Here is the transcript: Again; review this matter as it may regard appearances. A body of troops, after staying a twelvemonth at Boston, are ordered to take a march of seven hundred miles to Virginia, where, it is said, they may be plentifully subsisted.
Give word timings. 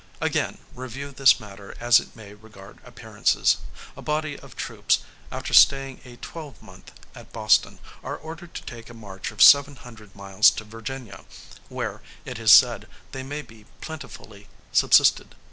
Again; 0.19 0.57
review 0.73 1.11
this 1.11 1.39
matter 1.39 1.75
as 1.79 1.99
it 1.99 2.15
may 2.15 2.33
regard 2.33 2.79
appearances. 2.83 3.57
A 3.95 4.01
body 4.01 4.35
of 4.39 4.55
troops, 4.55 5.01
after 5.31 5.53
staying 5.53 6.01
a 6.03 6.15
twelvemonth 6.17 6.91
at 7.13 7.31
Boston, 7.31 7.77
are 8.03 8.17
ordered 8.17 8.55
to 8.55 8.63
take 8.63 8.89
a 8.89 8.95
march 8.95 9.29
of 9.29 9.43
seven 9.43 9.75
hundred 9.75 10.15
miles 10.15 10.49
to 10.49 10.63
Virginia, 10.63 11.23
where, 11.69 12.01
it 12.25 12.39
is 12.39 12.49
said, 12.51 12.87
they 13.11 13.21
may 13.21 13.43
be 13.43 13.67
plentifully 13.79 14.47
subsisted. 14.71 15.35